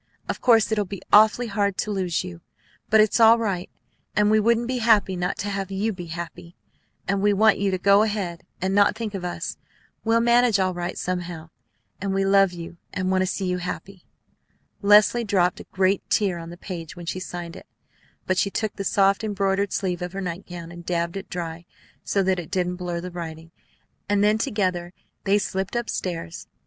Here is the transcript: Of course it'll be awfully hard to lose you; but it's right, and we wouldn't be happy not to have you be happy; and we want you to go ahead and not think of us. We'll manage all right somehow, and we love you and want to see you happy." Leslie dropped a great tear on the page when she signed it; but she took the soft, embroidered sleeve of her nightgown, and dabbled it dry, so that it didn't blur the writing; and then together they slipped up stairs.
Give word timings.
Of 0.27 0.41
course 0.41 0.71
it'll 0.71 0.83
be 0.83 1.03
awfully 1.13 1.45
hard 1.45 1.77
to 1.77 1.91
lose 1.91 2.23
you; 2.23 2.41
but 2.89 2.99
it's 3.01 3.19
right, 3.19 3.69
and 4.15 4.31
we 4.31 4.39
wouldn't 4.39 4.67
be 4.67 4.79
happy 4.79 5.15
not 5.15 5.37
to 5.37 5.49
have 5.49 5.69
you 5.69 5.93
be 5.93 6.07
happy; 6.07 6.55
and 7.07 7.21
we 7.21 7.33
want 7.33 7.59
you 7.59 7.69
to 7.69 7.77
go 7.77 8.01
ahead 8.01 8.41
and 8.59 8.73
not 8.73 8.95
think 8.95 9.13
of 9.13 9.23
us. 9.23 9.57
We'll 10.03 10.19
manage 10.19 10.59
all 10.59 10.73
right 10.73 10.97
somehow, 10.97 11.51
and 12.01 12.15
we 12.15 12.25
love 12.25 12.51
you 12.51 12.77
and 12.91 13.11
want 13.11 13.21
to 13.21 13.27
see 13.27 13.45
you 13.45 13.59
happy." 13.59 14.07
Leslie 14.81 15.23
dropped 15.23 15.59
a 15.59 15.65
great 15.65 16.01
tear 16.09 16.39
on 16.39 16.49
the 16.49 16.57
page 16.57 16.95
when 16.95 17.05
she 17.05 17.19
signed 17.19 17.55
it; 17.55 17.67
but 18.25 18.39
she 18.39 18.49
took 18.49 18.77
the 18.77 18.83
soft, 18.83 19.23
embroidered 19.23 19.71
sleeve 19.71 20.01
of 20.01 20.13
her 20.13 20.21
nightgown, 20.21 20.71
and 20.71 20.83
dabbled 20.83 21.17
it 21.17 21.29
dry, 21.29 21.63
so 22.03 22.23
that 22.23 22.39
it 22.39 22.49
didn't 22.49 22.77
blur 22.77 23.01
the 23.01 23.11
writing; 23.11 23.51
and 24.09 24.23
then 24.23 24.39
together 24.39 24.93
they 25.25 25.37
slipped 25.37 25.75
up 25.75 25.91
stairs. 25.91 26.47